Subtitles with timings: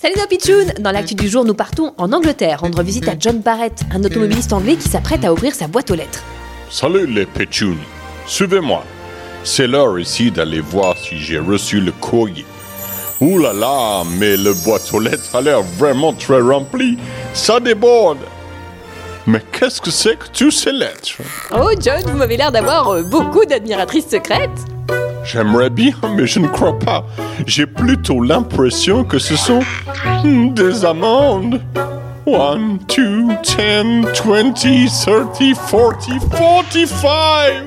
[0.00, 3.38] Salut nos pitchouns Dans l'actu du jour, nous partons en Angleterre rendre visite à John
[3.40, 6.24] Barrett, un automobiliste anglais qui s'apprête à ouvrir sa boîte aux lettres.
[6.70, 7.76] Salut les pitchouns,
[8.26, 8.82] suivez-moi.
[9.44, 12.44] C'est l'heure ici d'aller voir si j'ai reçu le courrier.
[13.20, 16.98] Ouh là là, mais le boîte aux lettres a l'air vraiment très rempli.
[17.32, 18.18] Ça déborde.
[19.26, 21.18] Mais qu'est-ce que c'est que toutes ces lettres?
[21.54, 24.50] Oh John, vous m'avez l'air d'avoir euh, beaucoup d'admiratrices secrètes
[25.24, 27.04] J'aimerais bien, mais je ne crois pas.
[27.46, 29.60] J'ai plutôt l'impression que ce sont
[30.24, 31.60] hmm, des amendes.
[32.26, 37.08] 1, 2, 10, 20, 30, 40, 45.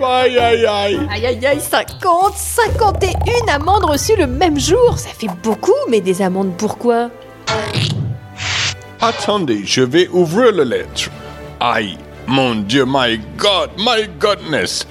[0.01, 0.99] Aïe, aïe, aïe.
[1.11, 6.21] Aïe aïe aïe, 50 51 amendes reçues le même jour Ça fait beaucoup, mais des
[6.21, 7.09] amendes pourquoi?
[9.01, 11.09] Attendez, je vais ouvrir la lettre.
[11.59, 14.85] Aïe, mon Dieu, my God, my goodness.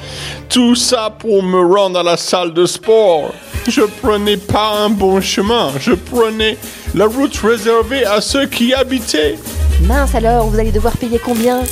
[0.48, 3.34] Tout ça pour me rendre à la salle de sport.
[3.69, 5.73] Je prenais pas un bon chemin.
[5.80, 6.57] Je prenais
[6.95, 9.37] la route réservée à ceux qui habitaient.
[9.82, 11.62] Mince alors, vous allez devoir payer combien?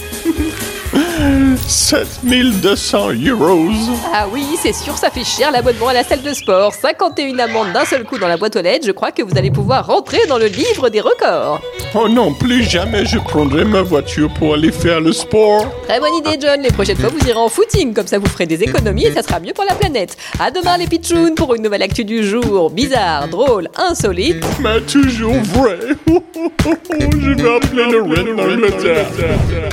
[1.68, 3.70] 7200 euros.
[4.12, 6.74] Ah oui, c'est sûr, ça fait cher l'abonnement à la salle de sport.
[6.74, 9.50] 51 amendes d'un seul coup dans la boîte aux lettres, je crois que vous allez
[9.50, 11.60] pouvoir rentrer dans le livre des records.
[11.94, 15.66] Oh non, plus jamais je prendrai ma voiture pour aller faire le sport.
[15.88, 16.60] Très bonne idée, John.
[16.60, 17.94] Les prochaines fois, vous irez en footing.
[17.94, 20.16] Comme ça, vous ferez des économies et ça sera mieux pour la planète.
[20.38, 22.70] À demain, les pitchouns, pour une nouvelle actu du jour.
[22.70, 24.44] Bizarre, drôle, insolite.
[24.60, 25.78] Mais toujours vrai.
[26.06, 29.71] je vais appeler le Red.